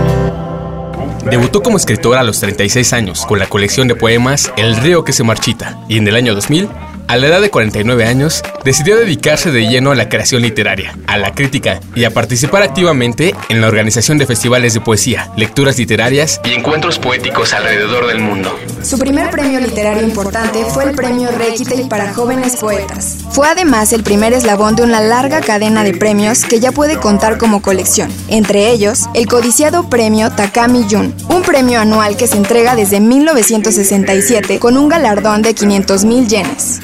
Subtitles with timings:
[1.30, 5.12] Debutó como escritor a los 36 años con la colección de poemas El río que
[5.12, 6.70] se marchita y en el año 2000,
[7.13, 11.19] a la edad de 49 años, decidió dedicarse de lleno a la creación literaria, a
[11.19, 16.41] la crítica y a participar activamente en la organización de festivales de poesía, lecturas literarias
[16.43, 18.59] y encuentros poéticos alrededor del mundo.
[18.83, 23.19] Su primer premio literario importante fue el premio Requitei para jóvenes poetas.
[23.31, 27.37] Fue además el primer eslabón de una larga cadena de premios que ya puede contar
[27.37, 32.75] como colección, entre ellos el codiciado premio Takami Jun, un premio anual que se entrega
[32.75, 36.81] desde 1967 con un galardón de 500 mil yenes.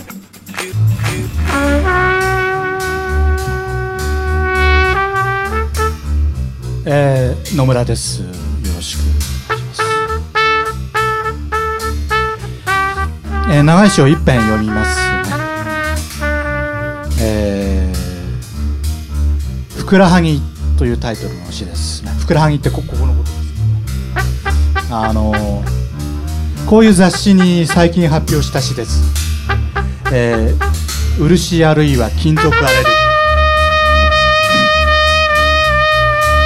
[6.86, 8.22] えー野村です。
[8.22, 8.28] よ
[8.74, 9.82] ろしくお願いします、
[13.50, 15.06] えー長い詩を一編読みますね。
[17.20, 17.98] えー
[19.78, 20.40] ふくらはぎ
[20.76, 23.40] というタイトルの詩ですふくらはぎってこここのことですね
[24.90, 25.78] あのー
[26.68, 29.02] こういう雑誌に最近発表した詩です、
[30.12, 30.87] えー
[31.18, 32.92] 漆あるいは金属アレルギー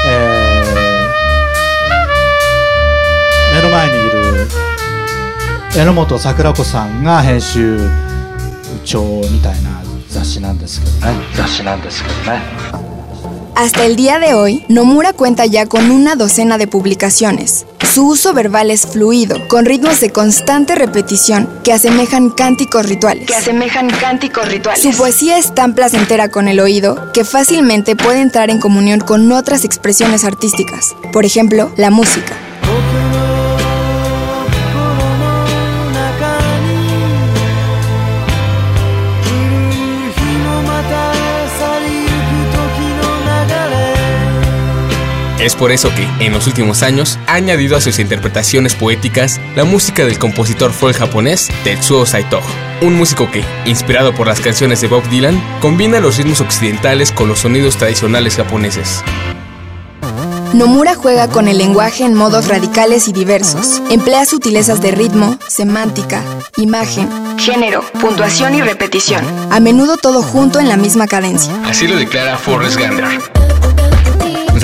[0.08, 4.48] えー目の前にいる
[5.76, 7.78] 榎本桜子さんが編集
[8.84, 11.20] 長みたいな雑誌なんですけどね。
[11.34, 12.91] 雑誌なんですけどね。
[13.54, 17.66] Hasta el día de hoy, Nomura cuenta ya con una docena de publicaciones.
[17.92, 23.26] Su uso verbal es fluido, con ritmos de constante repetición que asemejan cánticos rituales.
[23.26, 24.82] Que asemejan cánticos rituales.
[24.82, 29.30] Su poesía es tan placentera con el oído que fácilmente puede entrar en comunión con
[29.30, 32.34] otras expresiones artísticas, por ejemplo, la música.
[45.42, 49.64] Es por eso que, en los últimos años, ha añadido a sus interpretaciones poéticas la
[49.64, 52.40] música del compositor folk japonés Tetsuo Saito,
[52.80, 57.28] un músico que, inspirado por las canciones de Bob Dylan, combina los ritmos occidentales con
[57.28, 59.02] los sonidos tradicionales japoneses.
[60.54, 63.82] Nomura juega con el lenguaje en modos radicales y diversos.
[63.90, 66.22] Emplea sutilezas de ritmo, semántica,
[66.56, 69.24] imagen, género, puntuación y repetición.
[69.50, 71.52] A menudo todo junto en la misma cadencia.
[71.64, 73.41] Así lo declara Forrest Gander.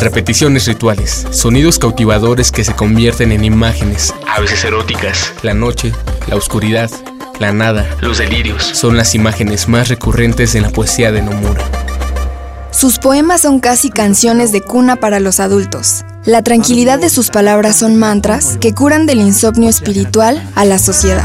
[0.01, 5.33] Repeticiones rituales, sonidos cautivadores que se convierten en imágenes, a veces eróticas.
[5.43, 5.93] La noche,
[6.29, 6.89] la oscuridad,
[7.41, 11.65] la nada, los delirios, son las imágenes más recurrentes en la poesía de Nomura.
[12.71, 16.05] Sus poemas son casi canciones de cuna para los adultos.
[16.25, 21.25] La tranquilidad de sus palabras son mantras que curan del insomnio espiritual a la sociedad.